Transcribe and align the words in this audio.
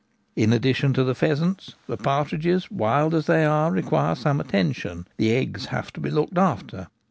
In 0.35 0.51
addition 0.51 0.93
to 0.93 1.03
the 1.03 1.13
pheasants, 1.13 1.75
the 1.85 1.95
partridges, 1.95 2.71
wild 2.71 3.13
as 3.13 3.27
they 3.27 3.45
are, 3.45 3.71
require 3.71 4.15
some 4.15 4.39
attention— 4.39 5.05
the 5.19 5.31
eggs 5.31 5.65
have 5.65 5.93
to 5.93 5.99
be 6.01 6.09
looked 6.09 6.39
after. 6.39 6.87